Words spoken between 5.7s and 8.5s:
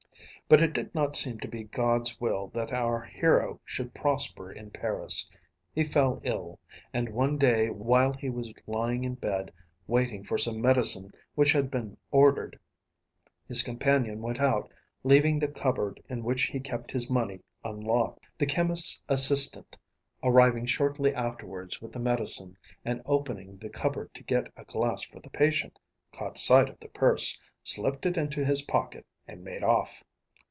he fell ill, and one day while he